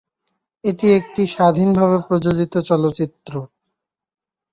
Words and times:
এটি 0.63 0.87
একটি 0.99 1.21
স্বাধীনভাবে 1.33 1.97
প্রযোজিত 2.07 2.53
চলচ্চিত্র। 2.69 3.33